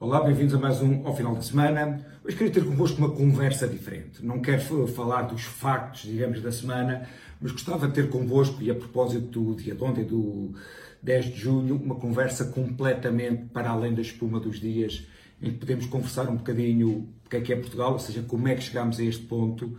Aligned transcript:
Olá, 0.00 0.20
bem-vindos 0.20 0.54
a 0.54 0.58
mais 0.58 0.80
um 0.80 1.04
ao 1.04 1.16
final 1.16 1.34
da 1.34 1.42
semana. 1.42 2.00
Hoje 2.24 2.36
queria 2.36 2.52
ter 2.52 2.64
convosco 2.64 2.98
uma 2.98 3.10
conversa 3.10 3.66
diferente. 3.66 4.24
Não 4.24 4.40
quero 4.40 4.62
falar 4.86 5.22
dos 5.22 5.42
factos, 5.42 6.02
digamos, 6.02 6.40
da 6.40 6.52
semana, 6.52 7.08
mas 7.40 7.50
gostava 7.50 7.88
de 7.88 7.94
ter 7.94 8.08
convosco, 8.08 8.62
e 8.62 8.70
a 8.70 8.76
propósito 8.76 9.26
do 9.42 9.56
dia 9.56 9.74
de 9.74 9.82
ontem, 9.82 10.04
do 10.04 10.54
10 11.02 11.24
de 11.24 11.40
junho, 11.40 11.74
uma 11.74 11.96
conversa 11.96 12.44
completamente 12.44 13.46
para 13.46 13.70
além 13.70 13.92
da 13.92 14.00
espuma 14.00 14.38
dos 14.38 14.60
dias, 14.60 15.04
em 15.42 15.50
que 15.50 15.58
podemos 15.58 15.86
conversar 15.86 16.28
um 16.28 16.36
bocadinho 16.36 17.08
o 17.26 17.28
que 17.28 17.36
é 17.36 17.40
que 17.40 17.52
é 17.52 17.56
Portugal, 17.56 17.94
ou 17.94 17.98
seja, 17.98 18.22
como 18.22 18.46
é 18.46 18.54
que 18.54 18.62
chegamos 18.62 19.00
a 19.00 19.02
este 19.02 19.24
ponto 19.24 19.76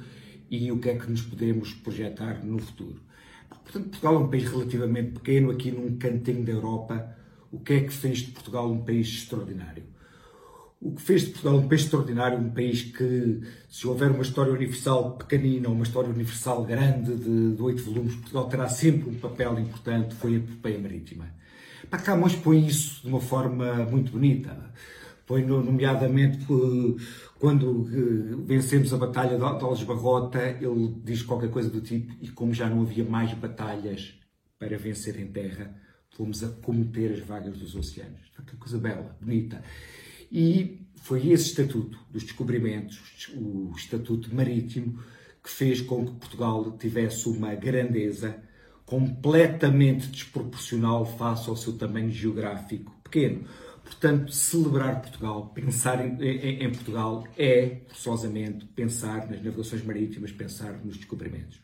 e 0.51 0.69
o 0.69 0.79
que 0.79 0.89
é 0.89 0.97
que 0.97 1.09
nos 1.09 1.21
podemos 1.21 1.73
projetar 1.75 2.43
no 2.43 2.59
futuro. 2.59 3.01
Portanto, 3.63 3.87
Portugal 3.87 4.15
é 4.15 4.17
um 4.17 4.27
país 4.27 4.43
relativamente 4.43 5.11
pequeno, 5.11 5.49
aqui 5.49 5.71
num 5.71 5.97
cantinho 5.97 6.43
da 6.43 6.51
Europa. 6.51 7.15
O 7.49 7.59
que 7.61 7.71
é 7.71 7.79
que 7.79 7.93
fez 7.93 8.17
de 8.17 8.31
Portugal 8.31 8.69
um 8.69 8.83
país 8.83 9.07
extraordinário? 9.07 9.97
O 10.81 10.93
que 10.93 11.01
fez 11.01 11.23
de 11.23 11.31
Portugal 11.31 11.55
um 11.57 11.67
país 11.67 11.81
extraordinário, 11.81 12.37
um 12.37 12.49
país 12.51 12.83
que, 12.83 13.41
se 13.67 13.85
houver 13.85 14.11
uma 14.11 14.21
história 14.21 14.53
universal 14.53 15.17
pequenina 15.17 15.67
ou 15.67 15.75
uma 15.75 15.83
história 15.83 16.09
universal 16.09 16.63
grande 16.63 17.15
de 17.15 17.61
oito 17.61 17.83
volumes, 17.83 18.15
Portugal 18.15 18.47
terá 18.47 18.69
sempre 18.69 19.09
um 19.09 19.15
papel 19.15 19.59
importante, 19.59 20.15
foi 20.15 20.35
a 20.35 20.37
epopeia 20.37 20.79
marítima. 20.79 21.27
Para 21.89 21.99
Camões 21.99 22.35
põe 22.35 22.65
isso 22.65 23.01
de 23.01 23.09
uma 23.09 23.19
forma 23.19 23.73
muito 23.85 24.11
bonita. 24.11 24.71
Põe, 25.25 25.45
nomeadamente, 25.45 26.45
quando 27.37 27.87
eh, 27.91 28.35
vencemos 28.45 28.93
a 28.93 28.97
Batalha 28.97 29.37
de 29.37 29.43
Alves 29.43 29.83
Barrota, 29.83 30.39
ele 30.39 30.95
diz 31.03 31.21
qualquer 31.21 31.51
coisa 31.51 31.69
do 31.69 31.81
tipo, 31.81 32.15
e 32.21 32.29
como 32.29 32.53
já 32.53 32.69
não 32.69 32.81
havia 32.81 33.03
mais 33.03 33.33
batalhas 33.33 34.13
para 34.57 34.77
vencer 34.77 35.19
em 35.19 35.27
terra, 35.27 35.75
fomos 36.15 36.43
a 36.43 36.47
cometer 36.47 37.11
as 37.13 37.19
vagas 37.19 37.57
dos 37.57 37.75
oceanos. 37.75 38.29
Que 38.45 38.55
coisa 38.57 38.77
bela, 38.77 39.15
bonita. 39.21 39.61
E 40.31 40.79
foi 40.95 41.29
esse 41.29 41.49
estatuto 41.49 41.97
dos 42.11 42.23
descobrimentos, 42.23 43.29
o 43.35 43.73
estatuto 43.75 44.33
marítimo, 44.33 44.99
que 45.43 45.49
fez 45.49 45.81
com 45.81 46.05
que 46.05 46.11
Portugal 46.11 46.77
tivesse 46.77 47.27
uma 47.29 47.55
grandeza 47.55 48.35
completamente 48.85 50.07
desproporcional 50.07 51.05
face 51.05 51.49
ao 51.49 51.55
seu 51.55 51.73
tamanho 51.73 52.11
geográfico 52.11 52.91
pequeno. 53.03 53.45
Portanto, 53.83 54.31
celebrar 54.31 55.01
Portugal, 55.01 55.51
pensar 55.53 56.05
em, 56.05 56.21
em, 56.21 56.63
em, 56.63 56.71
Portugal 56.71 57.27
é, 57.37 57.81
forçosamente, 57.87 58.65
pensar 58.65 59.27
nas 59.29 59.41
navegações 59.43 59.83
marítimas, 59.83 60.31
pensar 60.31 60.73
nos 60.83 60.97
descobrimentos. 60.97 61.59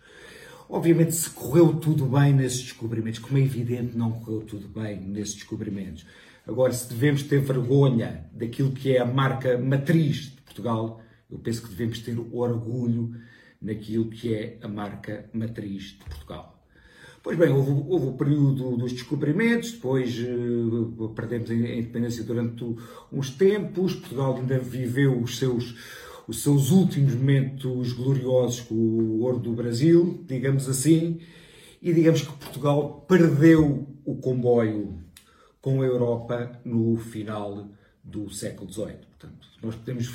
Obviamente, 0.67 1.13
se 1.13 1.29
correu 1.29 1.73
tudo 1.75 2.05
bem 2.05 2.33
nesses 2.33 2.63
descobrimentos, 2.63 3.19
como 3.19 3.37
é 3.37 3.41
evidente, 3.41 3.95
não 3.95 4.11
correu 4.11 4.41
tudo 4.41 4.67
bem 4.67 4.99
nesses 4.99 5.35
descobrimentos. 5.35 6.05
Agora, 6.47 6.71
se 6.71 6.87
devemos 6.87 7.23
ter 7.23 7.39
vergonha 7.39 8.29
daquilo 8.31 8.71
que 8.71 8.95
é 8.95 9.01
a 9.01 9.05
marca 9.05 9.57
matriz 9.57 10.31
de 10.35 10.41
Portugal, 10.41 11.01
eu 11.29 11.39
penso 11.39 11.63
que 11.63 11.69
devemos 11.69 11.99
ter 11.99 12.17
orgulho 12.31 13.15
naquilo 13.61 14.09
que 14.09 14.33
é 14.33 14.59
a 14.61 14.67
marca 14.67 15.27
matriz 15.33 15.83
de 15.83 15.95
Portugal. 15.95 16.63
Pois 17.23 17.35
bem, 17.35 17.49
houve, 17.49 17.71
houve 17.71 18.05
o 18.09 18.13
período 18.13 18.77
dos 18.77 18.93
descobrimentos, 18.93 19.71
depois 19.71 20.15
uh, 20.19 21.09
perdemos 21.15 21.49
a 21.49 21.55
independência 21.55 22.23
durante 22.23 22.63
uns 23.11 23.31
tempos, 23.31 23.95
Portugal 23.95 24.37
ainda 24.37 24.59
viveu 24.59 25.19
os 25.19 25.39
seus, 25.39 25.75
os 26.27 26.43
seus 26.43 26.69
últimos 26.69 27.15
momentos 27.15 27.93
gloriosos 27.93 28.61
com 28.61 28.75
o 28.75 29.21
ouro 29.21 29.39
do 29.39 29.53
Brasil, 29.53 30.23
digamos 30.27 30.69
assim, 30.69 31.19
e 31.81 31.91
digamos 31.91 32.21
que 32.21 32.31
Portugal 32.33 33.03
perdeu 33.07 33.87
o 34.05 34.15
comboio 34.17 35.04
com 35.65 35.81
a 35.81 35.85
Europa 35.85 36.51
no 36.63 36.95
final 36.95 37.67
do 38.03 38.29
século 38.29 38.71
XVIII. 38.71 38.97
Portanto, 39.17 39.47
nós 39.63 39.73
podemos 39.73 40.13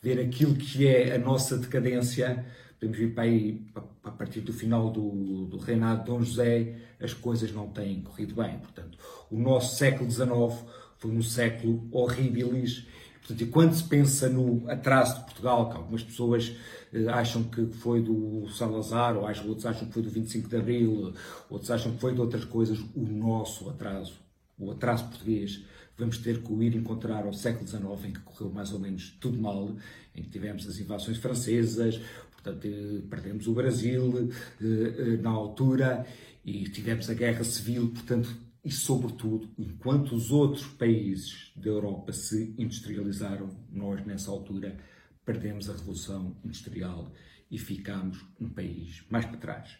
ver 0.00 0.20
aquilo 0.20 0.54
que 0.54 0.86
é 0.86 1.16
a 1.16 1.18
nossa 1.18 1.58
decadência, 1.58 2.46
podemos 2.78 2.98
vir 2.98 3.12
para 3.12 3.24
aí, 3.24 3.66
a 4.04 4.12
partir 4.12 4.42
do 4.42 4.52
final 4.52 4.90
do, 4.90 5.46
do 5.46 5.56
reinado 5.56 6.04
de 6.04 6.06
Dom 6.06 6.22
José, 6.22 6.76
as 7.00 7.12
coisas 7.12 7.50
não 7.50 7.66
têm 7.66 8.00
corrido 8.00 8.36
bem. 8.36 8.56
Portanto, 8.58 8.96
o 9.28 9.36
nosso 9.36 9.74
século 9.74 10.08
XIX 10.08 10.70
foi 10.98 11.10
um 11.10 11.20
século 11.20 11.84
horribilis. 11.90 12.86
Portanto, 13.18 13.40
e 13.40 13.46
quando 13.46 13.74
se 13.74 13.82
pensa 13.82 14.28
no 14.28 14.70
atraso 14.70 15.16
de 15.16 15.24
Portugal, 15.24 15.68
que 15.68 15.76
algumas 15.78 16.04
pessoas 16.04 16.54
eh, 16.92 17.08
acham 17.08 17.42
que 17.42 17.66
foi 17.66 18.00
do 18.00 18.48
Salazar, 18.50 19.16
ou 19.16 19.24
outros 19.48 19.66
acham 19.66 19.88
que 19.88 19.94
foi 19.94 20.02
do 20.02 20.10
25 20.10 20.48
de 20.48 20.56
Abril, 20.56 21.12
outros 21.50 21.72
acham 21.72 21.90
que 21.90 21.98
foi 21.98 22.14
de 22.14 22.20
outras 22.20 22.44
coisas, 22.44 22.78
o 22.94 23.00
nosso 23.00 23.68
atraso 23.68 24.22
o 24.58 24.70
atraso 24.70 25.08
português, 25.08 25.64
vamos 25.96 26.18
ter 26.18 26.42
que 26.42 26.52
o 26.52 26.62
ir 26.62 26.74
encontrar 26.74 27.24
ao 27.24 27.32
século 27.32 27.66
XIX, 27.66 28.04
em 28.06 28.12
que 28.12 28.20
correu 28.20 28.52
mais 28.52 28.72
ou 28.72 28.78
menos 28.78 29.10
tudo 29.20 29.40
mal, 29.40 29.76
em 30.14 30.22
que 30.22 30.30
tivemos 30.30 30.66
as 30.66 30.78
invasões 30.78 31.18
francesas, 31.18 32.00
portanto, 32.32 32.66
eh, 32.66 33.02
perdemos 33.08 33.46
o 33.46 33.54
Brasil 33.54 34.30
eh, 34.60 34.64
eh, 34.64 35.16
na 35.18 35.30
altura 35.30 36.06
e 36.44 36.64
tivemos 36.64 37.08
a 37.08 37.14
guerra 37.14 37.44
civil, 37.44 37.90
portanto, 37.90 38.34
e 38.64 38.70
sobretudo, 38.70 39.48
enquanto 39.58 40.14
os 40.14 40.30
outros 40.30 40.66
países 40.66 41.52
da 41.56 41.68
Europa 41.68 42.12
se 42.12 42.54
industrializaram, 42.56 43.50
nós 43.70 44.04
nessa 44.06 44.30
altura 44.30 44.76
perdemos 45.24 45.68
a 45.68 45.72
revolução 45.72 46.36
industrial 46.44 47.12
e 47.50 47.58
ficámos 47.58 48.24
um 48.40 48.48
país 48.48 49.04
mais 49.10 49.26
para 49.26 49.36
trás. 49.36 49.78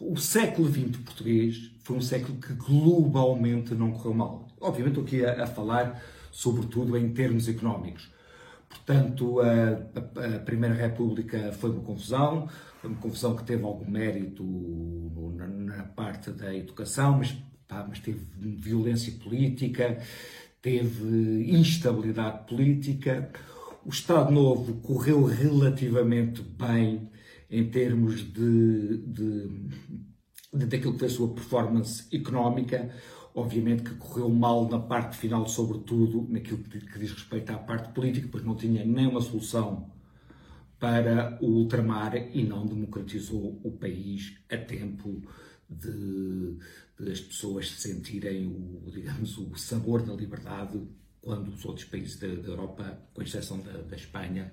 O 0.00 0.16
século 0.16 0.68
XX 0.68 0.96
português 0.98 1.70
foi 1.80 1.96
um 1.96 2.00
século 2.00 2.38
que 2.38 2.52
globalmente 2.54 3.74
não 3.74 3.92
correu 3.92 4.14
mal. 4.14 4.48
Obviamente, 4.60 4.98
estou 4.98 5.04
aqui 5.04 5.24
a, 5.24 5.44
a 5.44 5.46
falar, 5.46 6.02
sobretudo, 6.32 6.96
em 6.96 7.12
termos 7.12 7.48
económicos. 7.48 8.10
Portanto, 8.68 9.40
a, 9.40 10.36
a, 10.36 10.38
Primeira 10.40 10.74
República 10.74 11.52
foi 11.52 11.70
uma 11.70 11.82
confusão, 11.82 12.48
foi 12.80 12.90
uma 12.90 12.98
confusão 12.98 13.36
que 13.36 13.44
teve 13.44 13.62
algum 13.62 13.88
mérito 13.88 14.42
na, 15.36 15.46
na 15.46 15.82
parte 15.84 16.32
da 16.32 16.52
educação, 16.52 17.18
mas, 17.18 17.32
pá, 17.68 17.86
mas 17.88 18.00
teve 18.00 18.26
violência 18.40 19.12
política, 19.22 19.98
teve 20.60 21.50
instabilidade 21.52 22.48
política. 22.48 23.30
O 23.86 23.90
Estado 23.90 24.32
Novo 24.32 24.74
correu 24.80 25.24
relativamente 25.24 26.42
bem 26.42 27.08
em 27.54 27.70
termos 27.70 28.20
de, 28.32 28.98
de, 28.98 29.48
de, 30.52 30.66
daquilo 30.66 30.94
que 30.94 30.98
foi 30.98 31.08
a 31.08 31.10
sua 31.10 31.32
performance 31.32 32.04
económica. 32.14 32.90
Obviamente 33.32 33.84
que 33.84 33.94
correu 33.94 34.28
mal 34.28 34.68
na 34.68 34.78
parte 34.78 35.16
final, 35.16 35.46
sobretudo 35.46 36.26
naquilo 36.28 36.58
que, 36.58 36.98
diz 36.98 37.12
respeito 37.12 37.50
à 37.50 37.58
parte 37.58 37.92
política, 37.92 38.28
pois 38.30 38.44
não 38.44 38.56
tinha 38.56 38.84
nenhuma 38.84 39.20
solução 39.20 39.92
para 40.80 41.38
o 41.40 41.46
ultramar 41.46 42.16
e 42.16 42.42
não 42.42 42.66
democratizou 42.66 43.60
o 43.62 43.70
país 43.72 44.36
a 44.50 44.56
tempo 44.56 45.22
de, 45.68 46.58
de, 46.98 47.12
as 47.12 47.20
pessoas 47.20 47.70
sentirem 47.70 48.46
o, 48.46 48.90
digamos, 48.90 49.38
o 49.38 49.54
sabor 49.56 50.02
da 50.02 50.12
liberdade 50.12 50.80
quando 51.20 51.48
os 51.48 51.64
outros 51.64 51.86
países 51.86 52.18
da, 52.18 52.28
da 52.28 52.48
Europa, 52.48 52.98
com 53.14 53.22
exceção 53.22 53.60
da, 53.60 53.72
da 53.72 53.96
Espanha, 53.96 54.52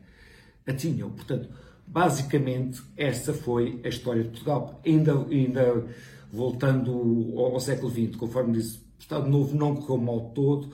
a 0.66 0.74
tinham. 0.74 1.12
Portanto, 1.12 1.50
Basicamente, 1.92 2.82
essa 2.96 3.34
foi 3.34 3.82
a 3.84 3.90
história 3.90 4.24
de 4.24 4.30
Portugal. 4.30 4.80
Ainda, 4.86 5.12
ainda 5.30 5.86
voltando 6.32 7.38
ao, 7.38 7.60
século 7.60 7.92
XX, 7.92 8.16
conforme 8.16 8.54
disse, 8.54 8.78
o 8.78 8.82
Estado 8.98 9.30
Novo 9.30 9.58
não 9.58 9.76
correu 9.76 10.02
mal 10.02 10.30
todo. 10.30 10.72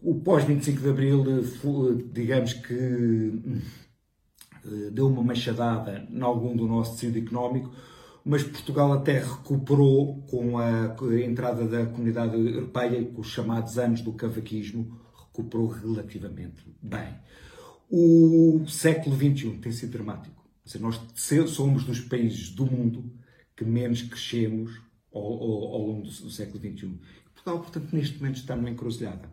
O 0.00 0.14
pós-25 0.14 0.80
de 0.80 0.88
Abril, 0.88 1.24
digamos 2.14 2.54
que 2.54 3.60
eh, 4.64 4.90
deu 4.90 5.08
uma 5.08 5.22
machadada 5.22 6.08
em 6.10 6.22
algum 6.22 6.56
do 6.56 6.66
nosso 6.66 6.92
tecido 6.92 7.18
económico, 7.18 7.70
mas 8.24 8.42
Portugal 8.42 8.94
até 8.94 9.18
recuperou 9.18 10.22
com 10.30 10.56
a 10.56 10.96
entrada 11.22 11.68
da 11.68 11.84
comunidade 11.84 12.34
europeia, 12.34 13.04
com 13.04 13.20
os 13.20 13.28
chamados 13.28 13.76
anos 13.76 14.00
do 14.00 14.14
cavaquismo, 14.14 14.98
recuperou 15.14 15.66
relativamente 15.66 16.64
bem. 16.82 17.14
O 17.90 18.64
século 18.66 19.14
XXI 19.14 19.58
tem 19.58 19.72
sido 19.72 19.92
dramático 19.92 20.37
seja, 20.68 20.84
nós 20.84 21.00
somos 21.50 21.84
dos 21.84 22.00
países 22.00 22.50
do 22.50 22.66
mundo 22.66 23.10
que 23.56 23.64
menos 23.64 24.02
crescemos 24.02 24.80
ao, 25.12 25.22
ao, 25.22 25.64
ao 25.74 25.86
longo 25.86 26.02
do, 26.02 26.10
do, 26.10 26.30
século 26.30 26.58
XXI. 26.58 26.98
Portugal, 27.34 27.60
portanto, 27.60 27.92
neste 27.92 28.18
momento 28.18 28.36
está 28.36 28.54
numa 28.54 28.70
encruzilhada. 28.70 29.28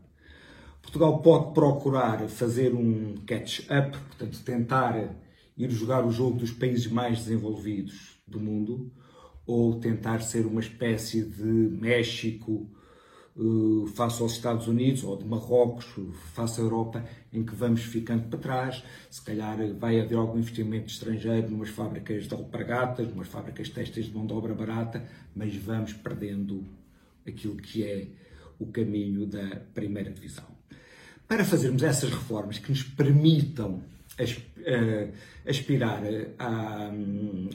Portugal 0.82 1.22
pode 1.22 1.54
procurar 1.54 2.28
fazer 2.30 2.74
um 2.74 3.16
catch-up, 3.26 3.98
portanto, 3.98 4.44
tentar 4.44 5.16
ir 5.58 5.70
jogar 5.72 6.06
o 6.06 6.12
jogo 6.12 6.38
dos 6.38 6.52
países 6.52 6.88
mais 6.88 7.20
desenvolvidos 7.20 8.20
do 8.28 8.40
mundo, 8.40 8.92
ou 9.46 9.80
tentar 9.80 10.22
ser 10.22 10.46
uma 10.46 10.60
espécie 10.60 11.24
de 11.24 11.44
México, 11.44 12.70
uh, 13.36 13.88
face 13.88 14.22
aos 14.22 14.34
Estados 14.34 14.68
Unidos 14.68 15.04
ou 15.04 15.18
de 15.18 15.26
Marrocos 15.26 15.86
face 16.34 16.60
à 16.60 16.64
Europa, 16.64 17.06
em 17.32 17.44
que 17.44 17.56
vamos 17.56 17.82
ficando 17.82 18.28
para 18.30 18.40
trás. 18.40 18.84
Se 19.10 19.22
calhar 19.22 19.58
vai 19.74 20.00
haver 20.00 20.18
algum 20.18 20.40
investimento 20.40 20.88
estrangeiro 20.88 21.50
numas 21.50 21.70
fábricas 21.70 22.28
de 22.28 22.34
alpargatas, 22.34 23.08
numas 23.08 23.28
fábricas 23.28 23.70
têxteis 23.70 24.08
de 24.08 24.14
mão 24.14 24.26
de 24.26 24.34
obra 24.34 24.54
barata, 24.54 25.06
mas 25.36 25.56
vamos 25.56 25.94
perdendo 25.94 26.64
aquilo 27.28 27.56
que 27.56 27.84
é 27.84 28.08
o 28.60 28.68
caminho 28.68 29.26
da 29.26 29.62
primeira 29.74 30.12
divisão. 30.12 30.46
para 31.28 31.44
fazermos 31.44 31.82
essas 31.82 32.12
reformas 32.12 32.60
que 32.60 32.70
nos 32.70 32.84
permitam 32.84 33.82
eh, 34.18 35.10
aspirar 35.46 36.02
a, 36.40 36.92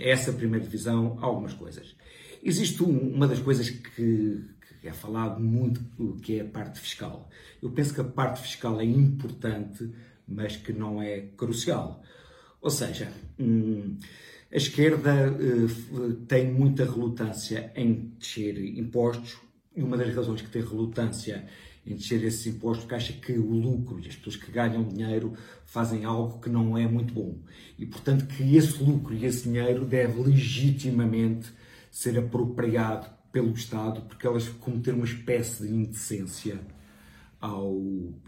essa 0.01 0.33
primeira 0.33 0.65
divisão 0.65 1.19
algumas 1.21 1.55
coisas. 1.55 1.95
Existe 2.43 2.83
uma 2.83 3.29
das 3.29 3.39
coisas 3.39 3.71
que 3.71 4.45
é 4.89 4.93
falado 4.93 5.41
muito, 5.41 5.81
que 6.23 6.39
é 6.39 6.43
a 6.43 6.45
parte 6.45 6.81
fiscal. 6.81 7.29
Eu 7.63 7.71
penso 7.71 7.95
que 7.95 8.01
a 8.01 8.05
parte 8.05 8.41
fiscal 8.41 8.81
é 8.81 8.85
importante, 8.85 9.91
mas 10.27 10.57
que 10.57 10.73
não 10.73 11.03
é 11.03 11.21
crucial. 11.37 12.03
Ou 12.61 12.71
seja, 12.71 13.11
hum, 13.39 13.99
a 14.53 14.57
esquerda 14.57 15.13
eh, 15.13 16.17
tem 16.27 16.53
muita 16.53 16.85
relutância 16.85 17.73
em 17.75 18.13
descer 18.19 18.59
impostos 18.79 19.39
e 19.75 19.83
uma 19.83 19.97
das 19.97 20.15
razões 20.15 20.43
que 20.43 20.51
tem 20.51 20.63
relutância 20.63 21.47
em 21.87 21.95
descer 21.95 22.23
esses 22.25 22.47
impostos 22.47 22.85
porque 22.85 22.95
acha 22.95 23.13
que 23.13 23.33
o 23.33 23.51
lucro 23.53 24.01
e 24.01 24.09
as 24.09 24.17
pessoas 24.17 24.37
que 24.37 24.51
ganham 24.51 24.85
dinheiro 24.85 25.35
fazem 25.65 26.05
algo 26.05 26.41
que 26.41 26.51
não 26.51 26.77
é 26.77 26.87
muito 26.87 27.15
bom. 27.15 27.39
E, 27.79 27.87
portanto, 27.87 28.27
que 28.27 28.57
esse 28.57 28.83
lucro 28.83 29.15
e 29.15 29.25
esse 29.25 29.45
dinheiro 29.45 29.85
deve 29.85 30.21
legitimamente 30.21 31.51
ser 31.91 32.19
apropriado 32.19 33.09
pelo 33.33 33.53
Estado 33.53 34.03
porque 34.03 34.27
elas 34.27 34.49
cometeram 34.49 34.99
uma 34.99 35.07
espécie 35.07 35.67
de 35.67 35.73
indecência 35.73 36.61
ao 37.41 37.75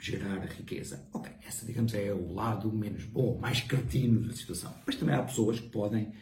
gerar 0.01 0.39
riqueza. 0.47 1.07
Ok, 1.13 1.31
essa, 1.47 1.67
digamos, 1.67 1.93
é 1.93 2.13
o 2.13 2.33
lado 2.33 2.73
menos 2.73 3.05
bom, 3.05 3.39
mais 3.39 3.61
cretino 3.61 4.27
da 4.27 4.33
situação. 4.33 4.75
Mas 4.87 4.97
também 4.97 5.15
há 5.15 5.23
pessoas 5.23 5.61
que 5.61 5.69
podem, 5.69 6.13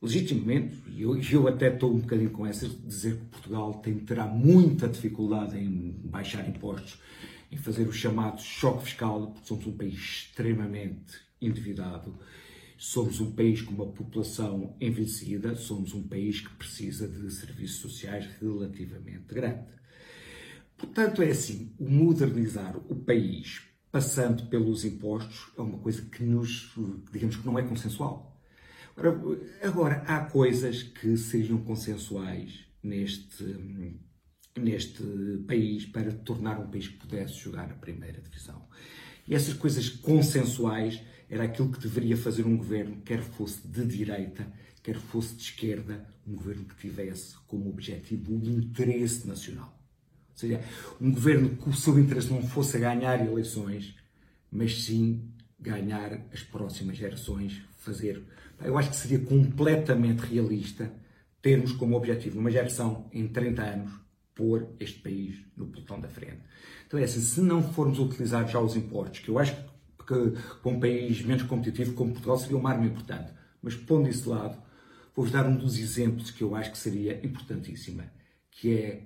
legitimamente, 0.00 0.76
e 0.88 1.02
eu, 1.02 1.20
eu 1.20 1.48
até 1.48 1.74
estou 1.74 1.92
um 1.92 1.98
bocadinho 1.98 2.30
com 2.30 2.46
essa, 2.46 2.68
dizer 2.68 3.16
que 3.16 3.24
Portugal 3.26 3.74
tem, 3.74 3.98
terá 3.98 4.26
muita 4.26 4.86
dificuldade 4.86 5.58
em 5.58 5.90
baixar 6.04 6.48
impostos, 6.48 7.00
em 7.50 7.56
fazer 7.56 7.88
o 7.88 7.92
chamado 7.92 8.40
choque 8.40 8.84
fiscal, 8.84 9.32
porque 9.32 9.48
somos 9.48 9.66
um 9.66 9.76
país 9.76 9.94
extremamente 9.94 11.20
endividado, 11.40 12.16
somos 12.76 13.20
um 13.20 13.32
país 13.32 13.62
com 13.62 13.72
uma 13.72 13.86
população 13.86 14.76
envelhecida, 14.80 15.54
somos 15.54 15.94
um 15.94 16.02
país 16.02 16.40
que 16.40 16.54
precisa 16.54 17.08
de 17.08 17.30
serviços 17.30 17.78
sociais 17.78 18.26
relativamente 18.40 19.26
grande. 19.26 19.64
Portanto, 20.76 21.22
é 21.22 21.30
assim, 21.30 21.72
o 21.78 21.88
modernizar 21.88 22.76
o 22.76 22.96
país 22.96 23.62
passando 23.90 24.46
pelos 24.46 24.84
impostos 24.84 25.52
é 25.56 25.62
uma 25.62 25.78
coisa 25.78 26.02
que 26.02 26.24
nos, 26.24 26.74
digamos 27.12 27.36
que 27.36 27.46
não 27.46 27.58
é 27.58 27.62
consensual. 27.62 28.36
Agora, 28.96 29.40
agora 29.62 29.94
há 30.06 30.24
coisas 30.24 30.82
que 30.82 31.16
seriam 31.16 31.58
consensuais 31.58 32.64
neste, 32.82 33.44
neste 34.58 35.02
país 35.46 35.86
para 35.86 36.12
tornar 36.12 36.58
um 36.58 36.70
país 36.70 36.88
que 36.88 36.96
pudesse 36.96 37.34
jogar 37.34 37.68
na 37.68 37.74
primeira 37.74 38.20
divisão. 38.20 38.68
E 39.26 39.34
essas 39.34 39.54
coisas 39.54 39.88
consensuais 39.88 41.00
era 41.34 41.44
aquilo 41.44 41.68
que 41.68 41.80
deveria 41.80 42.16
fazer 42.16 42.46
um 42.46 42.56
governo, 42.56 43.02
quer 43.04 43.20
fosse 43.20 43.66
de 43.66 43.84
direita, 43.84 44.46
quer 44.82 44.96
fosse 44.96 45.34
de 45.34 45.42
esquerda, 45.42 46.06
um 46.24 46.36
governo 46.36 46.64
que 46.64 46.76
tivesse 46.76 47.34
como 47.48 47.68
objetivo 47.68 48.34
o 48.34 48.48
interesse 48.48 49.26
nacional. 49.26 49.76
Ou 50.30 50.38
seja, 50.38 50.60
um 51.00 51.10
governo 51.10 51.56
que 51.56 51.68
o 51.68 51.74
seu 51.74 51.98
interesse 51.98 52.30
não 52.32 52.40
fosse 52.42 52.78
ganhar 52.78 53.24
eleições, 53.24 53.96
mas 54.50 54.84
sim 54.84 55.28
ganhar 55.58 56.24
as 56.32 56.42
próximas 56.42 56.96
gerações, 56.96 57.62
fazer. 57.78 58.22
Eu 58.62 58.78
acho 58.78 58.90
que 58.90 58.96
seria 58.96 59.18
completamente 59.18 60.20
realista 60.20 60.92
termos 61.42 61.72
como 61.72 61.96
objetivo, 61.96 62.36
numa 62.36 62.50
geração 62.50 63.10
em 63.12 63.26
30 63.26 63.62
anos, 63.62 63.92
pôr 64.36 64.68
este 64.78 65.00
país 65.00 65.36
no 65.56 65.66
pelotão 65.66 66.00
da 66.00 66.08
frente. 66.08 66.42
Então 66.86 66.98
é 66.98 67.04
assim, 67.04 67.20
se 67.20 67.40
não 67.40 67.60
formos 67.72 67.98
utilizar 67.98 68.48
já 68.48 68.60
os 68.60 68.76
impostos, 68.76 69.18
que 69.18 69.28
eu 69.28 69.38
acho 69.38 69.54
que 69.56 69.73
para 70.04 70.70
um 70.70 70.80
país 70.80 71.22
menos 71.22 71.42
competitivo 71.44 71.94
como 71.94 72.12
Portugal 72.12 72.38
seria 72.38 72.56
uma 72.56 72.70
arma 72.70 72.86
importante, 72.86 73.32
mas 73.62 73.74
pondo 73.74 74.08
isso 74.08 74.24
de 74.24 74.28
lado, 74.28 74.58
vou-vos 75.14 75.32
dar 75.32 75.46
um 75.46 75.56
dos 75.56 75.78
exemplos 75.78 76.30
que 76.30 76.42
eu 76.42 76.54
acho 76.54 76.72
que 76.72 76.78
seria 76.78 77.24
importantíssima, 77.24 78.04
que 78.50 78.74
é 78.74 79.02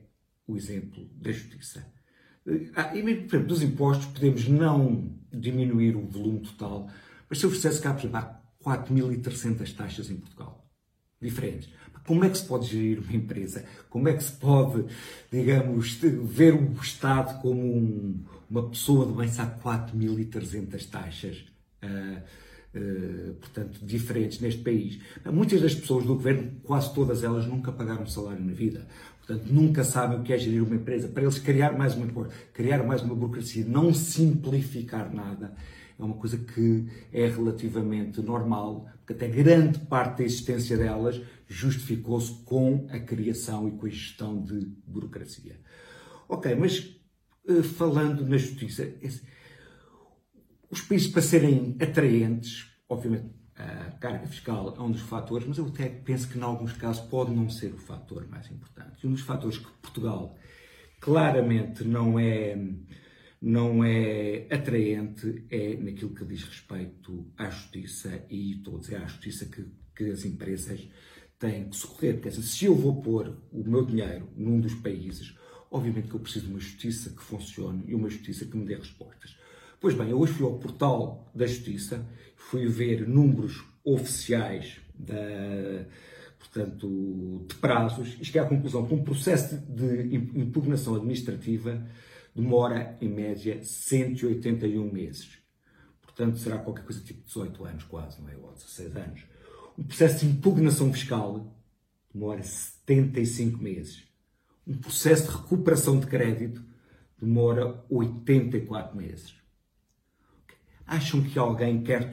o 0.46 0.56
exemplo 0.56 1.08
da 1.14 1.30
justiça. 1.30 1.86
Ah, 2.74 2.96
e 2.96 3.02
mesmo, 3.02 3.28
por 3.28 3.36
exemplo, 3.36 3.48
dos 3.48 3.62
impostos, 3.62 4.06
podemos 4.06 4.48
não 4.48 5.14
diminuir 5.32 5.94
o 5.94 6.06
volume 6.06 6.40
total, 6.40 6.88
mas 7.28 7.38
se 7.38 7.44
eu 7.44 7.50
oferecesse 7.50 7.80
cá, 7.80 7.92
por 7.92 8.00
exemplo, 8.00 8.18
há 8.18 8.40
4.300 8.64 9.76
taxas 9.76 10.10
em 10.10 10.16
Portugal, 10.16 10.57
diferentes. 11.20 11.68
Como 12.06 12.24
é 12.24 12.30
que 12.30 12.38
se 12.38 12.44
pode 12.44 12.66
gerir 12.66 13.00
uma 13.00 13.14
empresa? 13.14 13.64
Como 13.90 14.08
é 14.08 14.14
que 14.14 14.24
se 14.24 14.32
pode, 14.32 14.86
digamos, 15.30 15.94
ver 15.94 16.54
o 16.54 16.72
Estado 16.80 17.40
como 17.42 17.60
um, 17.60 18.24
uma 18.48 18.68
pessoa 18.70 19.04
de 19.04 19.12
bem 19.12 19.28
há 19.28 19.46
4.300 19.46 20.88
taxas? 20.88 21.44
Uh, 21.82 22.22
Uh, 22.74 23.32
portanto, 23.40 23.80
diferentes 23.82 24.40
neste 24.40 24.62
país. 24.62 25.00
Muitas 25.24 25.62
das 25.62 25.74
pessoas 25.74 26.04
do 26.04 26.14
governo, 26.14 26.52
quase 26.62 26.92
todas 26.94 27.24
elas, 27.24 27.46
nunca 27.46 27.72
pagaram 27.72 28.06
salário 28.06 28.44
na 28.44 28.52
vida. 28.52 28.86
Portanto, 29.26 29.50
nunca 29.50 29.82
sabem 29.84 30.20
o 30.20 30.22
que 30.22 30.34
é 30.34 30.38
gerir 30.38 30.62
uma 30.62 30.76
empresa. 30.76 31.08
Para 31.08 31.22
eles, 31.22 31.38
criar 31.38 31.76
mais 31.76 31.94
uma, 31.94 32.28
criar 32.52 32.82
mais 32.84 33.02
uma 33.02 33.14
burocracia, 33.14 33.64
não 33.66 33.92
simplificar 33.94 35.12
nada, 35.12 35.54
é 35.98 36.04
uma 36.04 36.16
coisa 36.16 36.38
que 36.38 36.86
é 37.12 37.26
relativamente 37.26 38.20
normal, 38.20 38.88
porque 38.98 39.12
até 39.12 39.28
grande 39.28 39.78
parte 39.80 40.18
da 40.18 40.24
existência 40.24 40.76
delas 40.76 41.20
justificou-se 41.46 42.32
com 42.44 42.86
a 42.90 42.98
criação 42.98 43.68
e 43.68 43.72
com 43.72 43.86
a 43.86 43.90
gestão 43.90 44.42
de 44.42 44.66
burocracia. 44.86 45.58
Ok, 46.28 46.54
mas 46.54 46.94
eh, 47.48 47.62
falando 47.62 48.26
na 48.26 48.36
justiça, 48.36 48.86
os 50.70 50.82
países 50.82 51.08
para 51.08 51.22
serem 51.22 51.76
atraentes, 51.80 52.66
obviamente 52.88 53.38
a 53.58 53.90
carga 53.98 54.26
fiscal 54.28 54.72
é 54.76 54.80
um 54.80 54.90
dos 54.90 55.00
fatores, 55.00 55.46
mas 55.46 55.58
eu 55.58 55.66
até 55.66 55.88
penso 55.88 56.28
que, 56.28 56.38
em 56.38 56.42
alguns 56.42 56.72
casos, 56.74 57.02
pode 57.08 57.34
não 57.34 57.50
ser 57.50 57.74
o 57.74 57.78
fator 57.78 58.26
mais 58.28 58.48
importante. 58.50 59.02
E 59.02 59.06
um 59.06 59.12
dos 59.12 59.22
fatores 59.22 59.58
que 59.58 59.68
Portugal 59.82 60.36
claramente 61.00 61.82
não 61.82 62.18
é, 62.18 62.56
não 63.40 63.84
é 63.84 64.46
atraente 64.50 65.44
é 65.50 65.76
naquilo 65.76 66.14
que 66.14 66.24
diz 66.24 66.42
respeito 66.42 67.26
à 67.36 67.48
justiça, 67.48 68.24
e 68.28 68.52
estou 68.52 68.76
a 68.76 68.80
dizer 68.80 68.96
à 68.96 69.06
justiça 69.06 69.46
que, 69.46 69.64
que 69.94 70.10
as 70.10 70.24
empresas 70.24 70.88
têm 71.38 71.68
que 71.68 71.76
socorrer. 71.76 72.20
Quer 72.20 72.30
dizer, 72.30 72.42
se 72.42 72.64
eu 72.64 72.74
vou 72.74 73.00
pôr 73.00 73.36
o 73.52 73.62
meu 73.62 73.84
dinheiro 73.84 74.28
num 74.36 74.60
dos 74.60 74.74
países, 74.74 75.36
obviamente 75.70 76.08
que 76.08 76.14
eu 76.14 76.20
preciso 76.20 76.46
de 76.46 76.52
uma 76.52 76.60
justiça 76.60 77.10
que 77.10 77.22
funcione 77.22 77.84
e 77.86 77.94
uma 77.94 78.08
justiça 78.08 78.44
que 78.44 78.56
me 78.56 78.64
dê 78.64 78.74
respostas. 78.74 79.36
Pois 79.80 79.94
bem, 79.94 80.10
eu 80.10 80.18
hoje 80.18 80.32
fui 80.32 80.44
ao 80.44 80.58
portal 80.58 81.30
da 81.32 81.46
Justiça, 81.46 82.04
fui 82.34 82.66
ver 82.66 83.06
números 83.06 83.64
oficiais 83.84 84.80
da, 84.98 85.86
portanto, 86.36 87.44
de 87.48 87.54
prazos 87.56 88.16
e 88.20 88.24
cheguei 88.24 88.40
à 88.40 88.44
conclusão 88.44 88.84
que 88.84 88.94
um 88.94 89.04
processo 89.04 89.56
de 89.56 90.16
impugnação 90.34 90.96
administrativa 90.96 91.86
demora, 92.34 92.96
em 93.00 93.08
média, 93.08 93.62
181 93.62 94.92
meses. 94.92 95.38
Portanto, 96.02 96.38
será 96.38 96.58
qualquer 96.58 96.84
coisa 96.84 97.00
tipo 97.02 97.24
18 97.24 97.64
anos, 97.64 97.84
quase, 97.84 98.20
não 98.20 98.28
é? 98.28 98.36
Ou 98.36 98.52
16 98.52 98.96
anos. 98.96 99.24
Um 99.76 99.84
processo 99.84 100.24
de 100.24 100.32
impugnação 100.32 100.92
fiscal 100.92 101.56
demora 102.12 102.42
75 102.42 103.62
meses. 103.62 104.04
Um 104.66 104.76
processo 104.76 105.30
de 105.30 105.36
recuperação 105.36 105.98
de 105.98 106.06
crédito 106.06 106.62
demora 107.20 107.84
84 107.88 108.96
meses 108.96 109.38
acham 110.88 111.22
que 111.22 111.38
alguém 111.38 111.82
quer, 111.82 112.10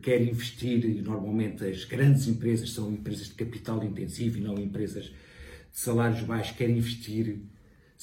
quer 0.00 0.22
investir, 0.22 0.84
e 0.84 1.02
normalmente 1.02 1.64
as 1.64 1.84
grandes 1.84 2.28
empresas 2.28 2.70
são 2.70 2.92
empresas 2.92 3.26
de 3.26 3.34
capital 3.34 3.82
intensivo 3.82 4.38
e 4.38 4.40
não 4.40 4.54
empresas 4.54 5.06
de 5.06 5.14
salários 5.72 6.22
baixos, 6.22 6.56
querem 6.56 6.78
investir 6.78 7.40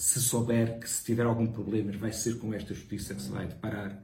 se 0.02 0.22
souber 0.22 0.80
que 0.80 0.90
se 0.90 1.04
tiver 1.04 1.26
algum 1.26 1.48
problema 1.48 1.92
vai 1.92 2.12
ser 2.12 2.40
com 2.40 2.54
esta 2.54 2.74
justiça 2.74 3.14
que 3.14 3.22
se 3.22 3.30
vai 3.30 3.48
deparar. 3.48 4.04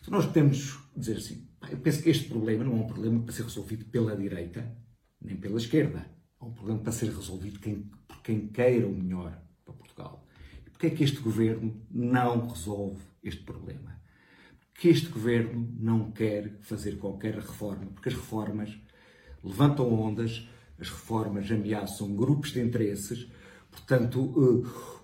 Então 0.00 0.12
nós 0.12 0.26
podemos 0.26 0.78
dizer 0.96 1.16
assim, 1.16 1.48
eu 1.70 1.78
penso 1.78 2.02
que 2.02 2.10
este 2.10 2.28
problema 2.28 2.64
não 2.64 2.72
é 2.72 2.76
um 2.76 2.86
problema 2.86 3.22
para 3.22 3.32
ser 3.32 3.44
resolvido 3.44 3.84
pela 3.86 4.16
direita, 4.16 4.70
nem 5.20 5.36
pela 5.36 5.56
esquerda. 5.56 6.06
É 6.40 6.44
um 6.44 6.52
problema 6.52 6.80
para 6.80 6.92
ser 6.92 7.06
resolvido 7.06 7.60
quem, 7.60 7.90
por 8.06 8.22
quem 8.22 8.48
queira 8.48 8.86
o 8.86 8.92
melhor 8.92 9.40
para 9.64 9.74
Portugal. 9.74 10.26
E 10.66 10.70
porquê 10.70 10.88
é 10.88 10.90
que 10.90 11.02
este 11.02 11.20
governo 11.20 11.82
não 11.90 12.46
resolve 12.46 13.00
este 13.22 13.42
problema? 13.42 13.98
que 14.78 14.88
este 14.88 15.08
governo 15.08 15.68
não 15.76 16.12
quer 16.12 16.56
fazer 16.60 16.98
qualquer 16.98 17.34
reforma, 17.34 17.86
porque 17.86 18.10
as 18.10 18.14
reformas 18.14 18.78
levantam 19.42 19.92
ondas, 19.92 20.48
as 20.78 20.88
reformas 20.88 21.50
ameaçam 21.50 22.14
grupos 22.14 22.52
de 22.52 22.60
interesses. 22.60 23.28
Portanto, 23.70 24.20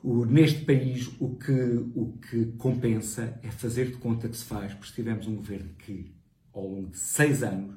uh, 0.03 0.27
neste 0.27 0.65
país, 0.65 1.11
o 1.19 1.37
que, 1.37 1.53
o 1.95 2.19
que 2.19 2.47
compensa 2.59 3.39
é 3.43 3.51
fazer 3.51 3.87
de 3.87 3.97
conta 3.97 4.29
que 4.29 4.37
se 4.37 4.45
faz, 4.45 4.75
porque 4.75 4.93
tivemos 4.93 5.27
um 5.27 5.37
governo 5.37 5.71
que, 5.79 6.15
ao 6.53 6.67
longo 6.67 6.91
de 6.91 6.99
seis 6.99 7.43
anos, 7.43 7.75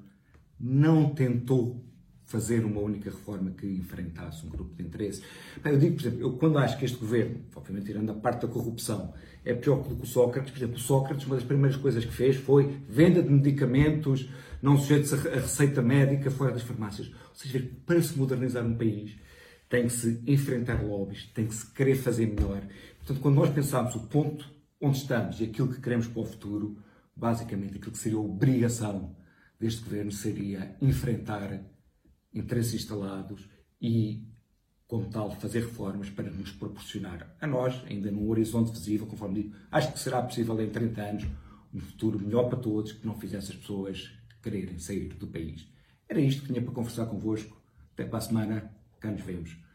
não 0.60 1.10
tentou 1.14 1.84
fazer 2.28 2.66
uma 2.66 2.82
única 2.82 3.10
reforma 3.10 3.52
que 3.52 3.66
enfrentasse 3.66 4.46
um 4.46 4.50
grupo 4.50 4.76
de 4.76 4.84
interesse. 4.84 5.24
Eu 5.64 5.80
digo, 5.80 5.96
por 5.96 6.02
exemplo, 6.02 6.22
eu 6.22 6.34
quando 6.34 6.58
acho 6.58 6.78
que 6.78 6.84
este 6.84 6.98
governo, 6.98 7.40
obviamente 7.56 7.86
tirando 7.86 8.10
a 8.10 8.14
parte 8.14 8.46
da 8.46 8.52
corrupção, 8.52 9.14
é 9.46 9.54
pior 9.54 9.82
que 9.82 9.94
o 9.94 10.06
Sócrates, 10.06 10.52
por 10.52 10.58
exemplo, 10.58 10.76
o 10.76 10.80
Sócrates, 10.80 11.26
uma 11.26 11.36
das 11.36 11.46
primeiras 11.46 11.78
coisas 11.78 12.04
que 12.04 12.12
fez 12.12 12.36
foi 12.36 12.78
venda 12.90 13.24
de 13.24 13.30
medicamentos 13.30 14.30
não 14.62 14.78
sujeitos 14.78 15.14
a 15.14 15.18
receita 15.36 15.82
médica 15.82 16.30
fora 16.30 16.52
das 16.52 16.64
farmácias. 16.64 17.08
Ou 17.08 17.36
seja, 17.36 17.66
para 17.86 18.02
se 18.02 18.18
modernizar 18.18 18.66
um 18.66 18.76
país, 18.76 19.16
tem 19.70 19.88
que 19.88 19.94
se 19.94 20.22
enfrentar 20.26 20.84
lobbies, 20.84 21.26
tem 21.34 21.48
que 21.48 21.56
se 21.56 21.70
querer 21.72 21.96
fazer 21.96 22.28
melhor. 22.28 22.62
Portanto, 22.98 23.22
quando 23.22 23.36
nós 23.36 23.50
pensamos 23.50 23.96
o 23.96 24.08
ponto 24.08 24.50
onde 24.82 24.98
estamos 24.98 25.40
e 25.40 25.46
aquilo 25.46 25.74
que 25.74 25.82
queremos 25.82 26.08
para 26.08 26.22
o 26.22 26.26
futuro, 26.26 26.82
basicamente 27.16 27.78
aquilo 27.78 27.92
que 27.92 27.98
seria 27.98 28.18
a 28.18 28.22
obrigação 28.22 29.16
deste 29.60 29.82
governo 29.84 30.12
seria 30.12 30.76
enfrentar 30.82 31.64
interesses 32.34 32.82
instalados 32.82 33.50
e, 33.82 34.24
como 34.88 35.10
tal, 35.10 35.32
fazer 35.32 35.62
reformas 35.62 36.10
para 36.10 36.30
nos 36.30 36.52
proporcionar 36.52 37.36
a 37.42 37.48
nós, 37.48 37.84
ainda 37.90 38.12
num 38.12 38.30
horizonte 38.30 38.72
visível, 38.72 39.08
conforme 39.08 39.44
digo, 39.44 39.56
acho 39.72 39.92
que 39.92 40.00
será 40.00 40.22
possível 40.22 40.60
em 40.62 40.70
30 40.70 41.02
anos 41.02 41.28
um 41.74 41.80
futuro 41.80 42.20
melhor 42.20 42.50
para 42.50 42.60
todos 42.60 42.94
que 42.94 43.06
não 43.06 43.20
fizesse 43.20 43.52
as 43.52 43.58
pessoas 43.58 44.12
quererem 44.42 44.80
sair 44.80 45.14
do 45.16 45.28
país. 45.28 45.68
Era 46.08 46.22
isto 46.22 46.42
que 46.42 46.48
tinha 46.48 46.62
para 46.62 46.74
conversar 46.74 47.06
convosco. 47.08 47.58
Até 47.94 48.06
para 48.06 48.20
a 48.20 48.22
semana. 48.22 48.77
Cá 49.00 49.12
nos 49.12 49.22
vemos. 49.22 49.67